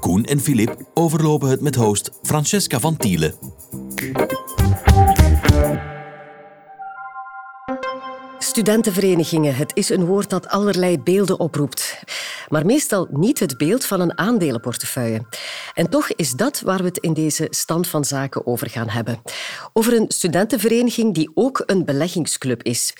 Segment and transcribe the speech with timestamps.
[0.00, 3.34] Koen en Filip overlopen het met host Francesca van Tielen.
[8.38, 12.02] Studentenverenigingen, het is een woord dat allerlei beelden oproept.
[12.48, 15.26] Maar meestal niet het beeld van een aandelenportefeuille.
[15.74, 19.22] En toch is dat waar we het in deze stand van zaken over gaan hebben.
[19.72, 22.92] Over een studentenvereniging die ook een beleggingsclub is.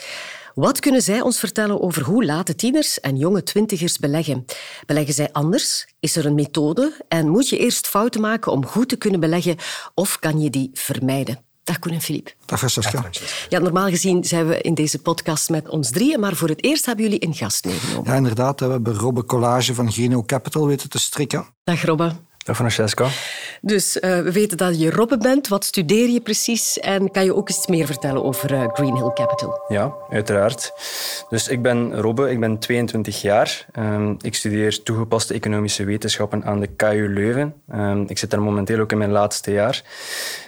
[0.54, 4.44] Wat kunnen zij ons vertellen over hoe late tieners en jonge twintigers beleggen?
[4.86, 5.88] Beleggen zij anders?
[6.00, 7.04] Is er een methode?
[7.08, 9.56] En moet je eerst fouten maken om goed te kunnen beleggen
[9.94, 11.38] of kan je die vermijden?
[11.64, 12.34] Dag Koen en Filip.
[12.46, 13.04] Dag Francesca.
[13.48, 16.86] Ja, normaal gezien zijn we in deze podcast met ons drieën, maar voor het eerst
[16.86, 18.10] hebben jullie een gast meegenomen.
[18.10, 18.60] Ja, inderdaad.
[18.60, 21.46] We hebben Robbe Collage van Geno Capital weten te strikken.
[21.64, 22.12] Dag Robbe.
[22.44, 23.08] Dag Francesca.
[23.60, 25.48] Dus uh, we weten dat je Robbe bent.
[25.48, 26.78] Wat studeer je precies?
[26.78, 29.64] En kan je ook iets meer vertellen over uh, Green Hill Capital?
[29.68, 30.72] Ja, uiteraard.
[31.28, 33.66] Dus ik ben Robbe, ik ben 22 jaar.
[33.78, 37.54] Um, ik studeer toegepaste economische wetenschappen aan de KU Leuven.
[37.74, 39.82] Um, ik zit daar momenteel ook in mijn laatste jaar.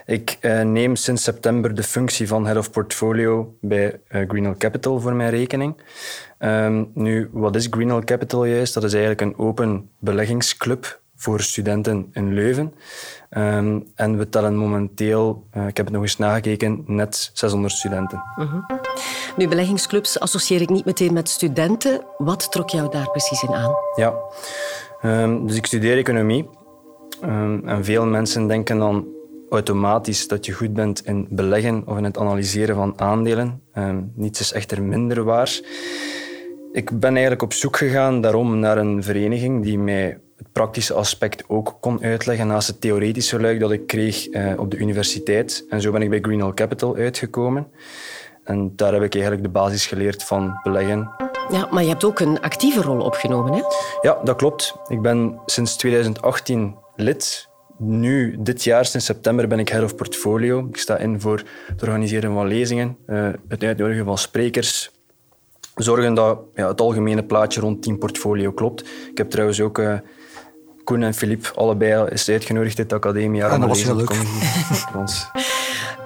[0.07, 5.01] Ik uh, neem sinds september de functie van Head of Portfolio bij Green Hill Capital
[5.01, 5.77] voor mijn rekening.
[6.39, 8.75] Um, nu, wat is Green Hill Capital juist?
[8.75, 12.75] Dat is eigenlijk een open beleggingsclub voor studenten in Leuven.
[13.31, 18.23] Um, en we tellen momenteel, uh, ik heb het nog eens nagekeken, net 600 studenten.
[18.39, 18.81] Uh -huh.
[19.37, 22.05] Nu, beleggingsclubs associeer ik niet meteen met studenten.
[22.19, 23.75] Wat trok jou daar precies in aan?
[23.97, 24.15] Ja,
[25.03, 26.49] um, dus ik studeer economie.
[27.25, 29.07] Um, en veel mensen denken dan
[29.51, 33.63] automatisch dat je goed bent in beleggen of in het analyseren van aandelen.
[34.15, 35.61] niets is echter minder waar.
[36.73, 41.45] Ik ben eigenlijk op zoek gegaan daarom naar een vereniging die mij het praktische aspect
[41.49, 45.65] ook kon uitleggen naast het theoretische luik dat ik kreeg eh, op de universiteit.
[45.69, 47.67] En zo ben ik bij Green Hill Capital uitgekomen.
[48.45, 51.11] En daar heb ik eigenlijk de basis geleerd van beleggen.
[51.51, 53.63] Ja, maar je hebt ook een actieve rol opgenomen, hè?
[54.01, 54.75] Ja, dat klopt.
[54.89, 57.49] Ik ben sinds 2018 lid.
[57.79, 60.67] Nu, dit jaar, sinds september, ben ik head of portfolio.
[60.69, 64.91] Ik sta in voor het organiseren van lezingen, uh, het uitnodigen van sprekers,
[65.75, 68.81] zorgen dat ja, het algemene plaatje rond Team Portfolio klopt.
[69.11, 69.99] Ik heb trouwens ook uh,
[70.85, 73.41] Koen en Filip allebei is uitgenodigd uit de academie.
[73.41, 74.11] Ja, dat was heel leuk.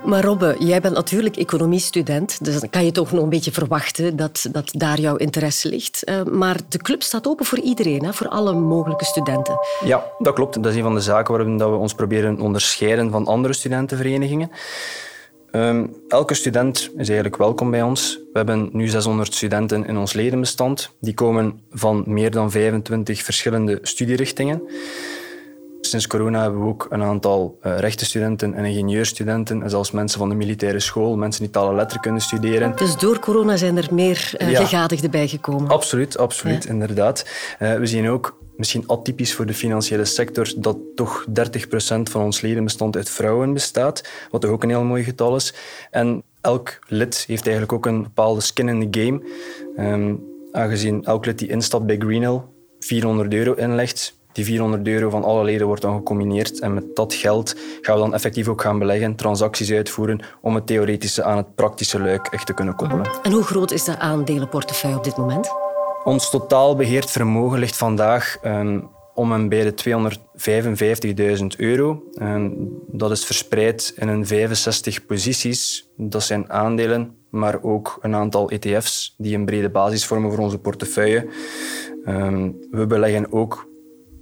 [0.06, 4.16] Maar Robbe, jij bent natuurlijk economiestudent, dus dan kan je toch nog een beetje verwachten
[4.16, 6.03] dat, dat daar jouw interesse ligt.
[6.04, 9.59] Uh, maar de club staat open voor iedereen, hè, voor alle mogelijke studenten.
[9.84, 10.62] Ja, dat klopt.
[10.62, 14.50] Dat is een van de zaken waarin we ons proberen onderscheiden van andere studentenverenigingen.
[15.56, 18.18] Um, elke student is eigenlijk welkom bij ons.
[18.32, 20.90] We hebben nu 600 studenten in ons ledenbestand.
[21.00, 24.62] Die komen van meer dan 25 verschillende studierichtingen.
[25.80, 30.28] Sinds corona hebben we ook een aantal uh, rechtenstudenten en ingenieurstudenten en zelfs mensen van
[30.28, 32.76] de militaire school, mensen die talen letteren kunnen studeren.
[32.76, 34.60] Dus door corona zijn er meer uh, ja.
[34.60, 35.70] gegadigden bijgekomen?
[35.70, 36.70] Absoluut, absoluut, ja.
[36.70, 37.26] inderdaad.
[37.58, 41.32] Uh, we zien ook misschien atypisch voor de financiële sector, dat toch 30%
[42.02, 45.54] van ons ledenbestand uit vrouwen bestaat, wat toch ook een heel mooi getal is.
[45.90, 49.22] En elk lid heeft eigenlijk ook een bepaalde skin in the game.
[49.92, 52.40] Um, aangezien elk lid die instapt bij Greenhill
[52.78, 57.14] 400 euro inlegt, die 400 euro van alle leden wordt dan gecombineerd en met dat
[57.14, 61.54] geld gaan we dan effectief ook gaan beleggen, transacties uitvoeren om het theoretische aan het
[61.54, 63.10] praktische luik echt te kunnen koppelen.
[63.22, 65.66] En hoe groot is de aandelenportefeuille op dit moment?
[66.06, 69.74] Ons totaal beheerd vermogen ligt vandaag um, om en bij de
[71.40, 72.02] 255.000 euro.
[72.22, 75.88] Um, dat is verspreid in een 65 posities.
[75.96, 80.58] Dat zijn aandelen, maar ook een aantal ETF's die een brede basis vormen voor onze
[80.58, 81.28] portefeuille.
[82.08, 83.68] Um, we beleggen ook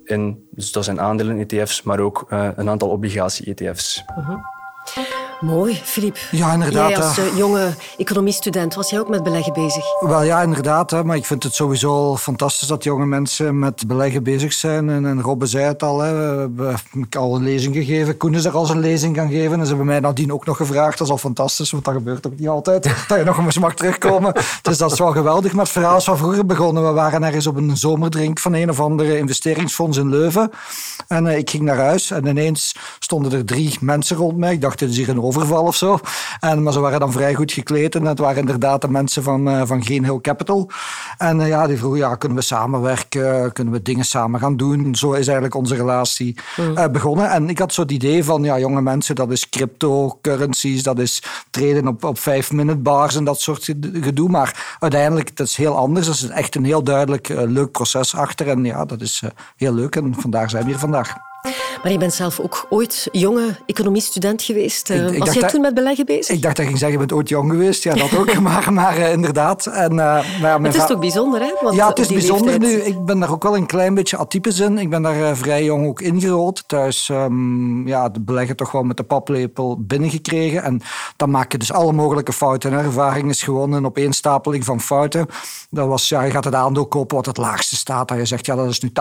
[0.04, 4.04] in, dus dat zijn aandelen-ETF's, maar ook uh, een aantal obligatie-ETF's.
[4.18, 5.23] Uh -huh.
[5.40, 6.18] Mooi, Filip.
[6.30, 6.88] Ja, inderdaad.
[6.88, 9.84] Jij als uh, jonge economiestudent, was jij ook met beleggen bezig?
[10.00, 10.90] Wel ja, inderdaad.
[10.90, 14.90] Hè, maar ik vind het sowieso fantastisch dat jonge mensen met beleggen bezig zijn.
[14.90, 16.12] En, en Robbe zei het al, hè,
[16.52, 18.16] we hebben al een lezing gegeven.
[18.16, 19.52] Koen is er al een lezing gaan geven.
[19.58, 20.98] En ze hebben mij nadien ook nog gevraagd.
[20.98, 22.82] Dat is al fantastisch, want dat gebeurt ook niet altijd.
[23.08, 24.32] dat je nog eens mag terugkomen.
[24.62, 25.52] dus dat is wel geweldig.
[25.52, 26.86] Maar het verhaal is van vroeger begonnen.
[26.86, 30.50] We waren ergens op een zomerdrink van een of andere investeringsfonds in Leuven.
[31.08, 34.52] En uh, ik ging naar huis en ineens stonden er drie mensen rond mij.
[34.52, 35.98] Ik dacht, dit is hier een overval of zo.
[36.40, 39.66] En, maar ze waren dan vrij goed gekleed en het waren inderdaad de mensen van,
[39.66, 40.70] van Green Hill Capital.
[41.18, 43.52] En ja, die vroegen, ja, kunnen we samenwerken?
[43.52, 44.94] Kunnen we dingen samen gaan doen?
[44.94, 46.92] Zo is eigenlijk onze relatie mm.
[46.92, 47.30] begonnen.
[47.30, 51.22] En ik had zo het idee van, ja, jonge mensen, dat is cryptocurrencies, dat is
[51.50, 54.28] treden op, op vijf-minute bars en dat soort gedoe.
[54.28, 56.06] Maar uiteindelijk, dat is heel anders.
[56.06, 58.48] Dat is echt een heel duidelijk leuk proces achter.
[58.48, 59.22] En ja, dat is
[59.56, 59.96] heel leuk.
[59.96, 61.14] En vandaar zijn we hier vandaag.
[61.84, 64.90] Maar je bent zelf ook ooit jonge economiestudent geweest.
[64.90, 66.36] Ik, ik Was jij toen met beleggen bezig?
[66.36, 67.82] Ik dacht dat je ging zeggen, je bent ooit jong geweest.
[67.82, 68.40] Ja, dat ook.
[68.40, 69.66] maar maar uh, inderdaad.
[69.66, 71.52] En, uh, maar het is toch bijzonder, hè?
[71.62, 72.72] Want ja, het is bijzonder nu.
[72.72, 74.78] Ik ben daar ook wel een klein beetje atypisch in.
[74.78, 76.64] Ik ben daar uh, vrij jong ook ingerold.
[76.68, 80.62] Thuis um, ja, de beleggen toch wel met de paplepel binnengekregen.
[80.62, 80.80] En
[81.16, 82.72] dan maak je dus alle mogelijke fouten.
[82.72, 82.82] Hè.
[82.82, 85.26] Ervaring is gewoon een opeenstapeling van fouten.
[85.70, 88.10] Dat was, ja, je gaat het aandeel kopen wat het laagste staat.
[88.10, 88.92] En je zegt, ja, dat is nu 80%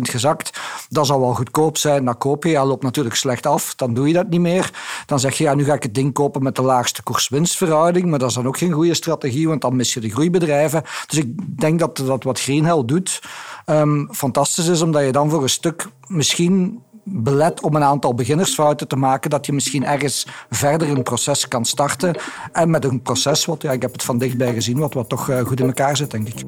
[0.00, 0.60] gezakt.
[0.88, 2.04] Dat zal wel goedkoop zijn.
[2.04, 2.50] Dan koop je.
[2.50, 3.74] Ja, loopt natuurlijk slecht af.
[3.74, 4.70] Dan doe je dat niet meer.
[5.06, 8.06] Dan zeg je, ja, nu ga ik het ding kopen met de laagste koers-winstverhouding.
[8.06, 10.82] Maar dat is dan ook geen goede strategie, want dan mis je de groeibedrijven.
[11.06, 13.22] Dus ik denk dat, dat wat Greenhell doet
[13.66, 18.88] um, fantastisch is, omdat je dan voor een stuk misschien belet om een aantal beginnersfouten
[18.88, 22.14] te maken, dat je misschien ergens verder een proces kan starten.
[22.52, 25.28] En met een proces, wat ja, ik heb het van dichtbij gezien, wat, wat toch
[25.28, 26.44] eh, goed in elkaar zit, denk ik.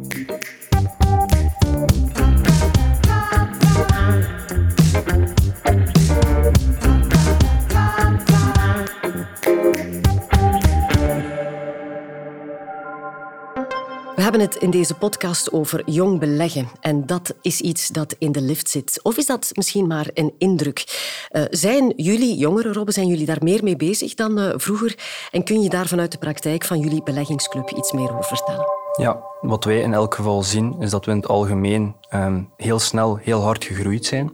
[14.16, 16.68] We hebben het in deze podcast over jong beleggen.
[16.80, 19.00] En dat is iets dat in de lift zit.
[19.02, 20.84] Of is dat misschien maar een indruk?
[21.32, 24.98] Uh, zijn jullie, jongeren Robben, zijn jullie daar meer mee bezig dan uh, vroeger?
[25.30, 28.64] En kun je daar vanuit de praktijk van jullie beleggingsclub iets meer over vertellen?
[28.98, 32.78] Ja, wat wij in elk geval zien, is dat we in het algemeen um, heel
[32.78, 34.32] snel, heel hard gegroeid zijn.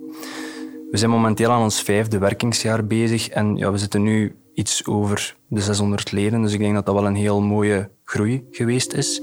[0.91, 5.37] We zijn momenteel aan ons vijfde werkingsjaar bezig en ja, we zitten nu iets over
[5.47, 6.43] de 600 leden.
[6.43, 9.23] Dus ik denk dat dat wel een heel mooie groei geweest is.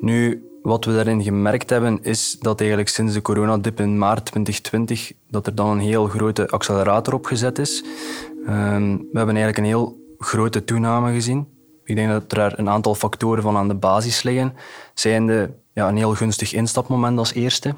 [0.00, 5.12] Nu, wat we daarin gemerkt hebben, is dat eigenlijk sinds de coronadip in maart 2020,
[5.30, 7.84] dat er dan een heel grote accelerator opgezet is.
[8.48, 11.46] Um, we hebben eigenlijk een heel grote toename gezien.
[11.84, 14.54] Ik denk dat er een aantal factoren van aan de basis liggen.
[14.94, 17.74] Zijnde ja, een heel gunstig instapmoment als eerste.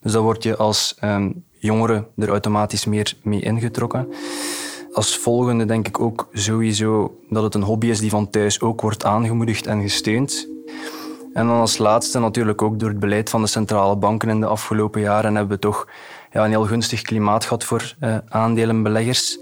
[0.00, 4.08] Dus dan word je als um, jongere er automatisch meer mee ingetrokken.
[4.96, 8.80] Als volgende denk ik ook sowieso dat het een hobby is die van thuis ook
[8.80, 10.48] wordt aangemoedigd en gesteund.
[11.32, 14.46] En dan als laatste natuurlijk ook door het beleid van de centrale banken in de
[14.46, 15.88] afgelopen jaren hebben we toch
[16.32, 19.38] ja, een heel gunstig klimaat gehad voor uh, aandelenbeleggers.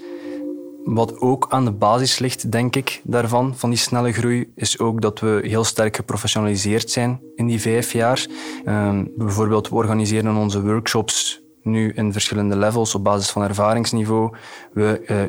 [0.85, 5.01] Wat ook aan de basis ligt, denk ik, daarvan, van die snelle groei, is ook
[5.01, 8.27] dat we heel sterk geprofessionaliseerd zijn in die vijf jaar.
[8.65, 14.37] Uh, bijvoorbeeld, we organiseren onze workshops nu in verschillende levels op basis van ervaringsniveau.
[14.72, 15.22] We uh,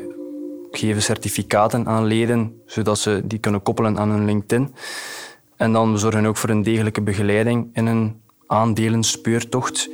[0.70, 4.74] geven certificaten aan leden, zodat ze die kunnen koppelen aan hun LinkedIn.
[5.56, 9.90] En dan we zorgen ook voor een degelijke begeleiding in een aandelenspeurtocht.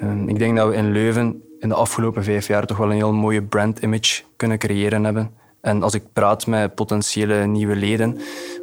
[0.00, 2.96] Ehm, ik denk dat we in Leuven in de afgelopen vijf jaar toch wel een
[2.96, 5.30] heel mooie brand-image kunnen creëren hebben.
[5.60, 8.18] En als ik praat met potentiële nieuwe leden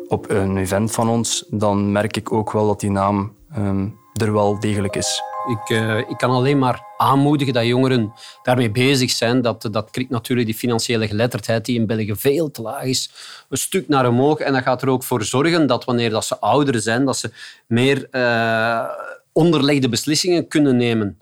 [0.08, 4.34] op een event van ons, dan merk ik ook wel dat die naam ehm, er
[4.34, 5.22] wel degelijk is.
[5.48, 8.14] Ik, uh, ik kan alleen maar aanmoedigen dat jongeren
[8.44, 9.42] daarmee bezig zijn.
[9.42, 13.12] Dat, dat krikt natuurlijk die financiële geletterdheid die in België veel te laag is,
[13.50, 14.40] een stuk naar omhoog.
[14.40, 17.32] En dat gaat er ook voor zorgen dat wanneer dat ze ouder zijn, dat ze
[17.68, 18.90] meer uh,
[19.32, 21.20] onderlegde beslissingen kunnen nemen.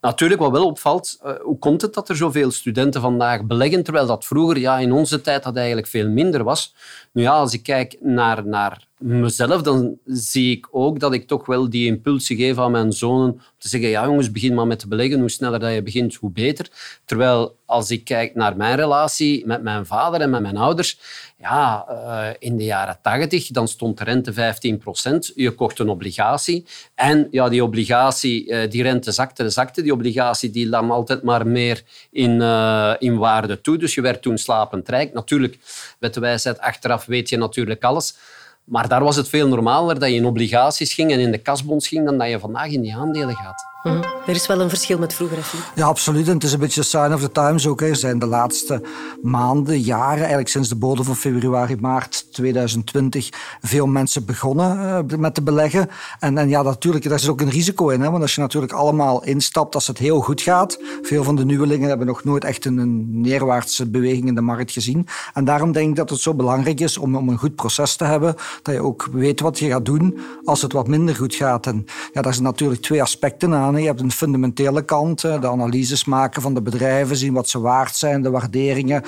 [0.00, 4.06] Natuurlijk, wat wel opvalt, uh, hoe komt het dat er zoveel studenten vandaag beleggen, terwijl
[4.06, 6.74] dat vroeger ja, in onze tijd dat eigenlijk veel minder was?
[7.12, 11.46] Nu ja, als ik kijk naar, naar mezelf, dan zie ik ook dat ik toch
[11.46, 14.78] wel die impulsen geef aan mijn zonen om te zeggen, ja jongens, begin maar met
[14.78, 15.20] te beleggen.
[15.20, 16.68] Hoe sneller dat je begint, hoe beter.
[17.04, 20.98] Terwijl als ik kijk naar mijn relatie met mijn vader en met mijn ouders,
[21.38, 25.32] ja, uh, in de jaren 80, dan stond de rente 15 procent.
[25.34, 29.82] Je kocht een obligatie en ja, die obligatie, uh, die rente zakte, zakte.
[29.82, 33.78] Die obligatie die nam altijd maar meer in, uh, in waarde toe.
[33.78, 35.12] Dus je werd toen slapend rijk.
[35.12, 35.58] Natuurlijk,
[35.98, 38.16] met de wijsheid achteraf weet je natuurlijk alles.
[38.64, 41.88] Maar daar was het veel normaler dat je in obligaties ging en in de kasbonds
[41.88, 43.71] ging dan dat je vandaag in die aandelen gaat.
[43.82, 44.12] Mhm.
[44.26, 46.28] Er is wel een verschil met vroeger, hè, Ja, absoluut.
[46.28, 47.80] En het is een beetje sign of the times ook.
[47.80, 47.88] Hè.
[47.88, 48.82] Er zijn de laatste
[49.22, 53.28] maanden, jaren, eigenlijk sinds de bodem van februari, maart 2020,
[53.62, 54.78] veel mensen begonnen
[55.10, 55.88] uh, met te beleggen.
[56.20, 58.00] En, en ja, natuurlijk, daar is ook een risico in.
[58.00, 58.10] Hè.
[58.10, 60.78] Want als je natuurlijk allemaal instapt, als het heel goed gaat.
[61.02, 64.72] Veel van de nieuwelingen hebben nog nooit echt een, een neerwaartse beweging in de markt
[64.72, 65.06] gezien.
[65.34, 68.04] En daarom denk ik dat het zo belangrijk is om, om een goed proces te
[68.04, 68.34] hebben.
[68.62, 71.66] Dat je ook weet wat je gaat doen als het wat minder goed gaat.
[71.66, 76.04] En ja, daar zijn natuurlijk twee aspecten aan Je hebt een fundamentele kant, de analyses
[76.04, 79.02] maken van de bedrijven, zien wat ze waard zijn, de waarderingen,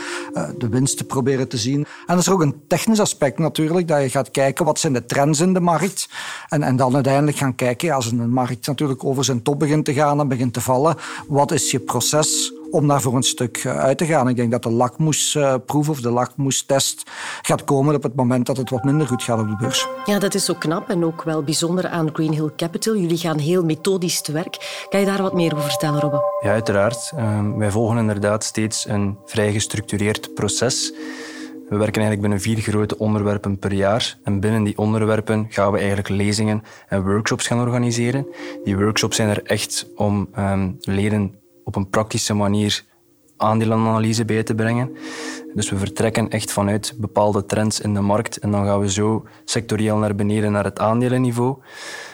[0.59, 1.87] de winsten proberen te zien.
[2.07, 5.05] En er is ook een technisch aspect natuurlijk, dat je gaat kijken wat zijn de
[5.05, 6.09] trends in de markt.
[6.49, 9.93] En, en dan uiteindelijk gaan kijken, als een markt natuurlijk over zijn top begint te
[9.93, 10.97] gaan en begint te vallen,
[11.29, 14.29] wat is je proces om daar voor een stuk eh, uit te gaan.
[14.29, 17.11] Ik denk dat de lakmoesproef of de lakmoestest
[17.43, 19.89] gaat komen op het moment dat het wat minder goed gaat op de beurs.
[20.05, 22.97] Ja, dat is zo knap en ook wel bijzonder aan Green Hill Capital.
[22.97, 24.87] Jullie gaan heel methodisch te werk.
[24.89, 26.23] Kan je daar wat meer over vertellen, Robbe?
[26.41, 27.13] Ja, uiteraard.
[27.17, 30.93] Ehm, wij volgen inderdaad steeds een vrij gestructureerd proces.
[31.69, 34.19] We werken eigenlijk binnen vier grote onderwerpen per jaar.
[34.23, 38.27] En binnen die onderwerpen gaan we eigenlijk lezingen en workshops gaan organiseren.
[38.65, 42.85] Die workshops zijn er echt om um, leden op een praktische manier
[43.37, 44.97] aandelenanalyse bij te brengen.
[45.55, 49.25] Dus we vertrekken echt vanuit bepaalde trends in de markt en dan gaan we zo
[49.45, 51.57] sectorieel naar beneden naar het aandelenniveau.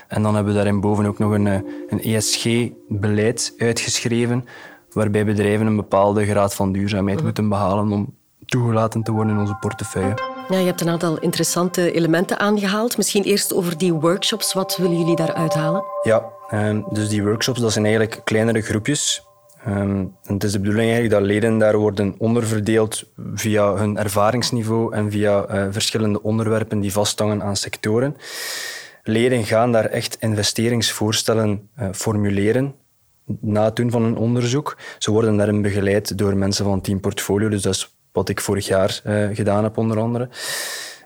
[0.08, 4.44] En dan hebben we daarin boven ook nog een, eh, een ESG-beleid uitgeschreven,
[4.92, 7.24] waarbij bedrijven een bepaalde graad van duurzaamheid mhm.
[7.24, 8.14] moeten behalen om
[8.46, 10.14] toegelaten te worden in onze portefeuille.
[10.48, 12.96] Ja, je hebt een aantal interessante elementen aangehaald.
[12.96, 14.52] Misschien eerst over die workshops.
[14.52, 15.84] Wat willen jullie daar uithalen?
[16.02, 19.24] Ja, ehm, dus die workshops dat zijn eigenlijk kleinere groepjes
[19.64, 25.10] Ehm, het is de bedoeling eigenlijk dat leden daar worden onderverdeeld via hun ervaringsniveau en
[25.10, 28.16] via uh, verschillende onderwerpen die vasthangen aan sectoren.
[29.02, 32.74] Leden gaan daar echt investeringsvoorstellen uh, formuleren
[33.40, 34.76] na het doen van een onderzoek.
[34.98, 38.66] Ze worden daarin begeleid door mensen van Team Portfolio, dus dat is wat ik vorig
[38.66, 40.28] jaar uh, gedaan heb onder andere.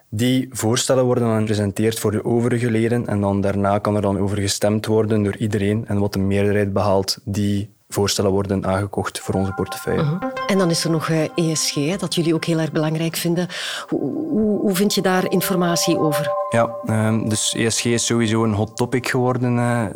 [0.08, 4.18] Die voorstellen worden dan gepresenteerd voor de overige leden en dan daarna kan er dan
[4.18, 9.34] over gestemd worden door iedereen en wat de meerderheid behaalt, die voorstellen worden aangekocht voor
[9.34, 10.02] onze portefeuille.
[10.02, 13.16] Uh En dan is er nog ESG, eh, e dat jullie ook heel erg belangrijk
[13.16, 13.48] vinden.
[13.88, 16.32] Hoe, hoe, hoe vind je daar informatie over?
[16.50, 19.86] Ja, ehm, dus ESG is sowieso een hot topic geworden uh,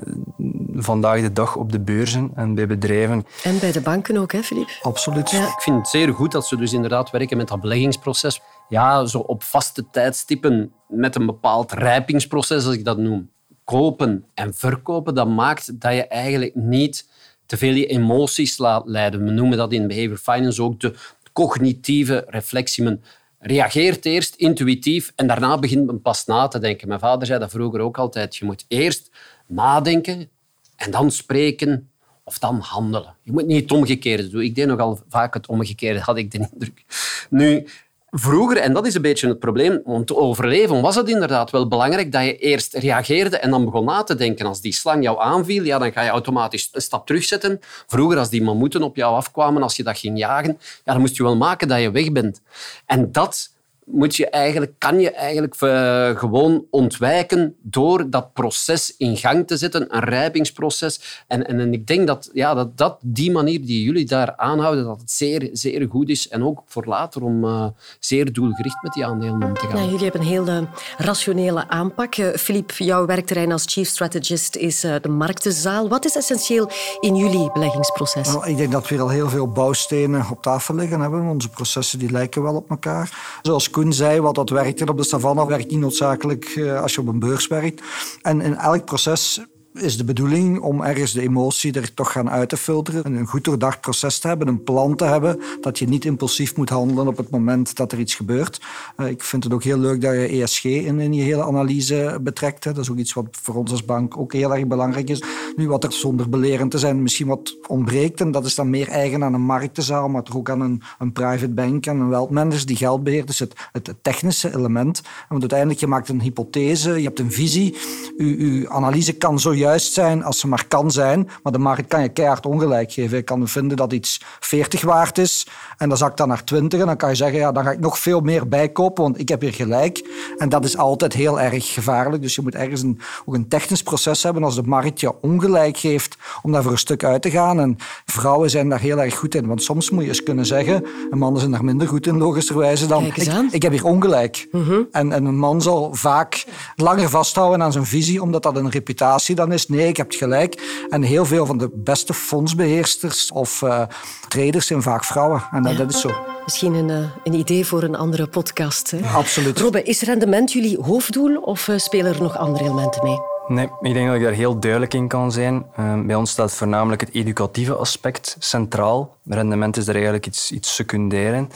[0.75, 3.27] vandaag de dag op de beurzen en bij bedrijven.
[3.43, 4.69] En bij de banken ook, hè, Filip?
[4.83, 5.31] Absoluut.
[5.31, 5.47] Ja.
[5.47, 8.41] Ik vind het zeer goed dat ze dus inderdaad werken met dat beleggingsproces.
[8.69, 13.31] Ja, zo op vaste tijdstippen met een bepaald rijpingsproces, als ik dat noem.
[13.65, 17.09] Kopen en verkopen, dat maakt dat je eigenlijk niet
[17.49, 19.25] te veel je emoties laat leiden.
[19.25, 20.95] We noemen dat in behavior finance ook de
[21.33, 22.85] cognitieve reflectie.
[22.85, 23.03] Men
[23.39, 26.89] reageert eerst intuïtief en daarna begint men pas na te denken.
[26.89, 28.37] Mijn vader zei dat vroeger ook altijd.
[28.37, 29.11] Je moet eerst
[29.47, 30.31] nadenken
[30.77, 31.91] en dan spreken
[32.25, 33.17] of dan handelen.
[33.23, 34.43] Je moet niet het omgekeerde doen.
[34.43, 36.85] Ik deed nogal vaak het omgekeerde, had ik de indruk.
[37.31, 37.67] Nu,
[38.11, 41.69] Vroeger, en dat is een beetje het probleem, om te overleven was het inderdaad wel
[41.69, 44.47] belangrijk dat je eerst reageerde en dan begon na te denken.
[44.47, 47.59] Als die slang jou aanviel, ja, dan ga je automatisch een stap terugzetten.
[47.87, 51.17] Vroeger, als die mammoeten op jou afkwamen, als je dat ging jagen, ja, dan moest
[51.17, 52.41] je wel maken dat je weg bent.
[52.87, 53.51] En dat
[53.91, 59.57] moet je eigenlijk, kan je eigenlijk uh, gewoon ontwijken door dat proces in gang te
[59.57, 61.25] zetten, een rijpingsproces.
[61.27, 64.85] En, en, en ik denk dat, ja, dat, dat die manier die jullie daar aanhouden,
[64.85, 66.29] dat het zeer, zeer goed is.
[66.29, 67.67] En ook voor later om uh,
[67.99, 69.83] zeer doelgericht met die aandelen om te gaan.
[69.83, 70.69] Ja, jullie hebben een hele
[70.99, 72.15] rationele aanpak.
[72.15, 75.89] Filip, uh, jouw werkterrein als chief strategist is uh, de marktenzaal.
[75.89, 78.29] Wat is essentieel in jullie beleggingsproces?
[78.29, 81.23] Nou, ik denk dat we hier al heel veel bouwstenen op tafel liggen hebben.
[81.23, 83.39] Onze processen die lijken wel op elkaar.
[83.43, 87.01] Zoals Koen zei, wat dat werkt op de savanne werkt niet noodzakelijk eh, als je
[87.01, 87.83] op een beurs werkt.
[88.23, 89.41] En in elk proces
[89.81, 93.05] is de bedoeling om ergens de emotie er toch gaan uit te filteren.
[93.05, 96.57] En een goed doordacht proces te hebben, een plan te hebben, dat je niet impulsief
[96.57, 98.61] moet handelen op het moment dat er iets gebeurt.
[98.97, 102.19] Uh, ik vind het ook heel leuk dat je ESG in, in je hele analyse
[102.23, 102.63] betrekt.
[102.63, 105.23] Dat is ook iets wat voor ons als bank ook heel erg belangrijk is.
[105.57, 108.89] Nu, wat er zonder belerend te zijn misschien wat ontbreekt, en dat is dan meer
[108.89, 112.31] eigen aan een marktenzaal, maar toch ook aan een, een private bank en een wealth
[112.31, 113.27] manager die geld beheert.
[113.27, 115.03] Dus het, het, technische element.
[115.29, 117.77] Want uiteindelijk, je maakt een hypothese, je hebt een visie.
[118.17, 121.31] Uw, analyse kan zo juist zijn als ze maar kan zijn.
[121.43, 123.17] Maar de markt kan je keihard ongelijk geven.
[123.17, 125.47] Je kan vinden dat iets 40 waard is
[125.77, 126.81] en dan zakt dat naar 20.
[126.81, 129.29] En dan kan je zeggen, ja, dan ga ik nog veel meer bijkopen, want ik
[129.29, 130.09] heb hier gelijk.
[130.37, 132.23] En dat is altijd heel erg gevaarlijk.
[132.23, 135.77] Dus je moet ergens een, ook een technisch proces hebben als de markt je ongelijk
[135.77, 137.61] geeft om daar voor een stuk uit te gaan.
[137.61, 139.47] En vrouwen zijn daar heel erg goed in.
[139.47, 142.87] Want soms moet je eens kunnen zeggen, en mannen zijn daar minder goed in, logischerwijze,
[142.87, 143.17] dan ik,
[143.51, 144.49] ik, heb hier ongelijk.
[144.53, 144.83] Mhm.
[144.93, 146.47] en, en een man zal vaak
[146.77, 150.17] langer vasthouden aan zijn visie, omdat dat een reputatie dan is nee, ik heb het
[150.17, 150.85] gelijk.
[150.91, 153.83] En heel veel van de beste fondsbeheersters of uh,
[154.29, 155.43] traders zijn vaak vrouwen.
[155.51, 156.11] En dat is zo.
[156.45, 158.91] Misschien een, uh, een, idee voor een andere podcast.
[158.91, 159.01] Hè?
[159.09, 159.61] Absoluut.
[159.61, 163.19] Robbe, is rendement jullie hoofddoel of uh, spelen er nog andere elementen mee?
[163.49, 165.67] Nee, ik denk dat ik daar heel duidelijk in kan zijn.
[165.79, 169.17] Uh, bij ons staat voornamelijk het educatieve aspect centraal.
[169.25, 171.51] Rendement is er eigenlijk iets, iets secundair in.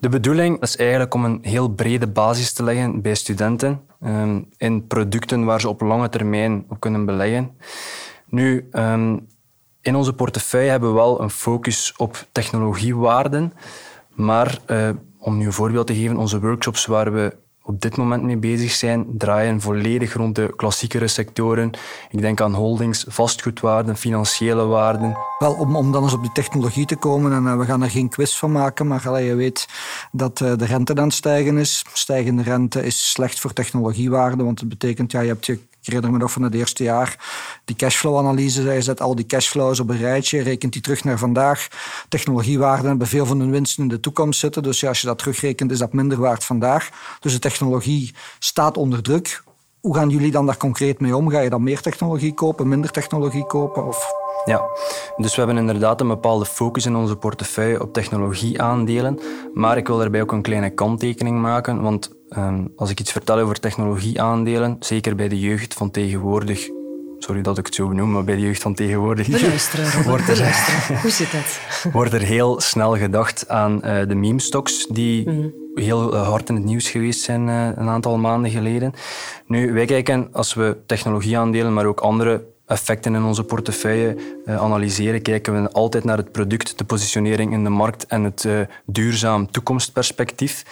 [0.00, 4.86] De bedoeling is eigenlijk om een heel brede basis te leggen bij studenten um, in
[4.86, 7.56] producten waar ze op lange termijn op kunnen beleggen.
[8.26, 9.18] Nu, ehm,
[9.80, 13.52] in onze portefeuille hebben we wel een focus op technologiewaarden.
[14.14, 17.36] Maar uh, om nu een voorbeeld te geven, onze workshops waar we
[17.68, 21.70] op dit moment mee bezig zijn, draaien volledig rond de klassiekere sectoren.
[22.10, 25.16] Ik denk aan holdings, vastgoedwaarden, financiële waarden.
[25.38, 27.90] Wel, om, om dan eens op die technologie te komen, en uh, we gaan er
[27.90, 29.68] geen quiz van maken, maar allee, je weet
[30.12, 31.84] dat uh, de rente aan het stijgen is.
[31.92, 36.18] Stijgende rente is slecht voor technologiewaarden, want het betekent, ja, je hebt je ik herinner
[36.18, 37.16] me nog van het eerste jaar
[37.64, 38.62] die cashflow-analyse.
[38.62, 41.68] Je zet al die cashflows op een rijtje, rekent die terug naar vandaag.
[42.08, 44.62] Technologiewaarden hebben veel van hun winsten in de toekomst zitten.
[44.62, 46.88] Dus als je dat terugrekent, is dat minder waard vandaag.
[47.20, 49.42] Dus de technologie staat onder druk.
[49.80, 51.30] Hoe gaan jullie dan daar concreet mee om?
[51.30, 53.86] Ga je dan meer technologie kopen, minder technologie kopen?
[53.86, 54.06] Of...
[54.44, 54.62] Ja,
[55.16, 59.18] dus we hebben inderdaad een bepaalde focus in onze portefeuille op technologieaandelen.
[59.54, 63.38] Maar ik wil daarbij ook een kleine kanttekening maken, want Ehm, als ik iets vertel
[63.38, 66.68] over technologieaandelen, zeker bij de jeugd van tegenwoordig,
[67.18, 69.26] sorry dat ik het zo noem, maar bij de jeugd van tegenwoordig
[70.04, 70.66] wordt, er,
[71.02, 71.92] Hoe zit dat?
[71.92, 75.48] wordt er heel snel gedacht aan uh, de meme-stocks die mhm.
[75.74, 78.92] heel eh, hard in het nieuws geweest zijn uh, een aantal maanden geleden.
[79.46, 84.16] Nu, wij kijken als we technologieaandelen, maar ook andere effecten in onze portefeuille
[84.46, 88.48] analyseren, kijken we altijd naar het product, de positionering in de markt en het
[88.86, 90.64] duurzaam toekomstperspectief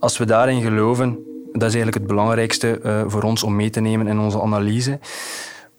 [0.00, 1.10] als we daarin geloven,
[1.52, 4.98] dat is eigenlijk het belangrijkste uh, voor ons om mee te nemen in onze analyse.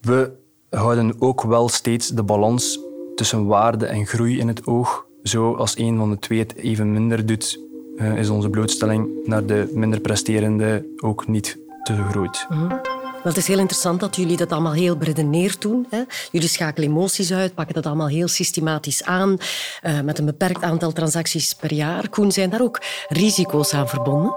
[0.01, 0.31] We
[0.69, 2.79] houden ook wel steeds de balans
[3.15, 5.05] tussen waarde en groei in het oog.
[5.23, 7.59] Zo als een van de twee het even minder doet,
[7.95, 12.45] uh, is onze blootstelling naar de minder presterende ook niet te groot.
[12.47, 13.00] -hmm.
[13.23, 15.87] Wel, het is heel interessant dat jullie dat allemaal heel beredeneerd doen.
[15.89, 16.01] Hè.
[16.31, 19.37] Jullie schakelen emoties uit, pakken dat allemaal heel systematisch aan,
[19.83, 22.09] uh, met een beperkt aantal transacties per jaar.
[22.09, 24.33] Koen, zijn daar ook risico's aan verbonden?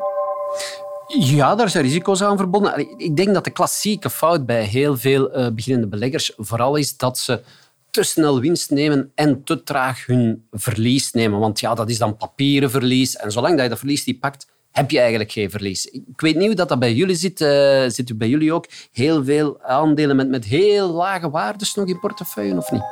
[1.07, 2.99] Ja, daar zijn risico's aan verbonden.
[2.99, 7.19] Ik denk dat de klassieke fout bij heel veel uh, beginnende beleggers vooral is dat
[7.19, 7.43] ze
[7.91, 11.39] te snel winst nemen en te traag hun verlies nemen.
[11.39, 13.17] Want ja, dat is dan papieren verlies.
[13.17, 15.87] En zolang dat je dat verlies die pakt, heb je eigenlijk geen verlies.
[15.87, 17.41] Ik weet niet hoe dat, dat bij jullie zit.
[17.41, 17.49] Uh,
[17.89, 22.01] zit u bij jullie ook heel veel aandelen met, met heel lage waardes nog in
[22.01, 22.83] portefeuille, of niet?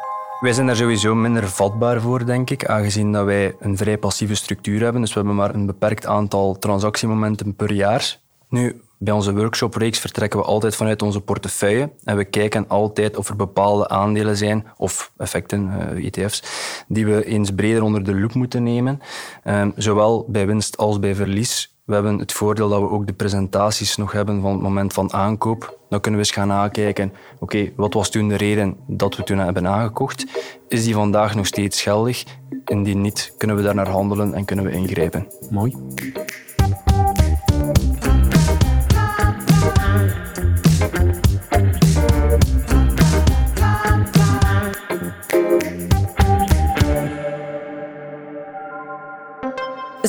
[0.41, 4.35] Wij zijn daar sowieso minder vatbaar voor, denk ik, aangezien dat wij een vrij passieve
[4.35, 5.01] structuur hebben.
[5.01, 8.19] Dus we hebben maar een beperkt aantal transactiemomenten per jaar.
[8.49, 13.29] Nu, bij onze workshopreeks vertrekken we altijd vanuit onze portefeuille en we kijken altijd of
[13.29, 16.43] er bepaalde aandelen zijn, of effecten, uh, eh, ETF's,
[16.89, 19.01] die we eens breder onder de loep moeten nemen.
[19.45, 23.13] Um, zowel bij winst als bij verlies we hebben het voordeel dat we ook de
[23.13, 25.79] presentaties nog hebben van het moment van aankoop.
[25.89, 29.39] Dan kunnen we eens gaan nakijken, oké, wat was toen de reden dat we toen
[29.39, 30.27] hebben aangekocht?
[30.69, 32.25] Is die vandaag nog steeds geldig?
[32.65, 35.27] Indien niet, kunnen we daar naar handelen en kunnen we ingrijpen.
[35.51, 35.77] Mooi.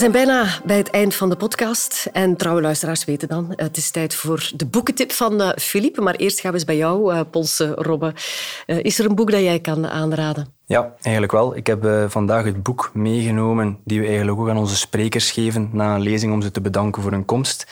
[0.03, 2.09] Zijn bijna bij het eind van de podcast.
[2.13, 5.97] En trouwe luisteraars weten dan, het is tijd voor de boekentip van Filip.
[5.97, 8.13] Uh, maar eerst gaan we eens bij jou uh, polsen, Robbe.
[8.67, 10.47] Uh, is er een boek dat jij kan aanraden?
[10.65, 11.55] Ja, eigenlijk wel.
[11.55, 15.95] Ik heb vandaag het boek meegenomen die we eigenlijk ook aan onze sprekers geven na
[15.95, 17.67] een lezing om ze te bedanken voor hun komst.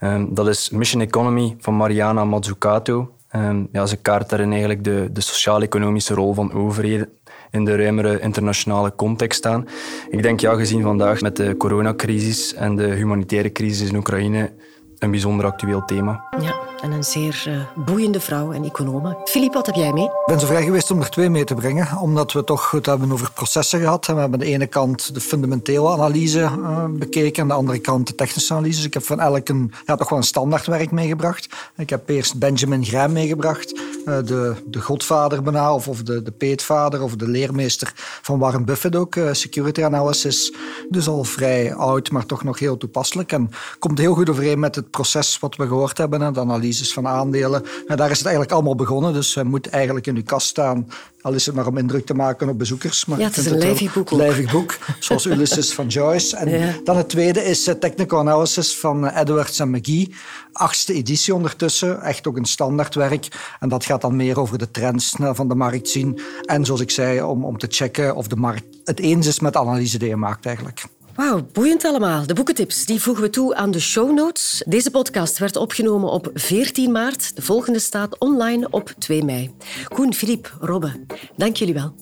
[0.00, 3.10] Um, dat is Mission Economy van Mariana Mazzucato.
[3.34, 7.08] Um, ja, ze kaart daarin eigenlijk de, de sociaal-economische rol van overheden
[7.50, 9.66] in de ruimere internationale context staan.
[10.08, 14.50] Ik denk, ja, gezien vandaag met de coronacrisis en de humanitaire crisis in Oekraïne,
[14.98, 16.24] een bijzonder actueel thema.
[16.40, 19.16] Ja, en een zeer uh, boeiende vrouw en econoom.
[19.24, 20.04] Filip, wat heb jij mee?
[20.04, 22.86] Ik ben zo vrij geweest om er twee mee te brengen, omdat we toch het
[22.86, 24.06] hebben over processen gehad.
[24.06, 28.06] We hebben aan de ene kant de fundamentele analyse uh, bekeken, aan de andere kant
[28.06, 28.76] de technische analyse.
[28.76, 31.48] Dus ik heb van elk een, ja, toch wel een standaardwerk meegebracht.
[31.76, 36.32] Ik heb eerst Benjamin Graham meegebracht, uh, de, de godvader bijna, of, of de, de
[36.32, 40.54] peetvader, of de leermeester van Warren Buffett ook, security analysis.
[40.88, 43.32] Dus al vrij oud, maar toch nog heel toepasselijk.
[43.32, 47.06] En komt heel goed overeen met het proces wat we gehoord hebben, de analyses van
[47.06, 47.62] aandelen.
[47.86, 50.88] En daar is het eigenlijk allemaal begonnen, dus het moet eigenlijk in uw kast staan.
[51.20, 53.04] Al is het maar om indruk te maken op bezoekers.
[53.04, 54.10] Maar ja, het is een lijvig boek.
[54.10, 56.36] Lijvig boek, zoals Ulysses van Joyce.
[56.36, 60.14] En dan het tweede is Technical Analysis van Edwards en McGee.
[60.52, 63.54] Achtste editie ondertussen, echt ook een standaardwerk.
[63.60, 66.20] En dat gaat dan meer over de trends van de markt zien.
[66.42, 69.52] En zoals ik zei, om, om te checken of de markt het eens is met
[69.52, 70.84] de analyse die je maakt eigenlijk.
[71.16, 72.26] Wauw, boeiend allemaal.
[72.26, 74.62] De boekentips die voegen we toe aan de show notes.
[74.66, 77.36] Deze podcast werd opgenomen op 14 maart.
[77.36, 79.54] De volgende staat online op 2 mei.
[79.88, 80.92] Koen, Filip, Robbe,
[81.36, 81.94] dank jullie wel.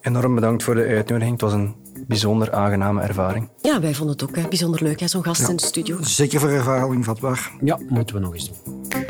[0.00, 1.32] Enorm bedankt voor de uitnodiging.
[1.32, 1.74] Het was een
[2.06, 3.48] bijzonder aangename ervaring.
[3.62, 4.48] Ja, wij vonden het ook hè.
[4.48, 5.98] bijzonder leuk, zo'n gast in de studio.
[6.02, 7.50] Zeker voor ervaring vatbaar.
[7.60, 9.09] Ja, moeten we nog eens doen.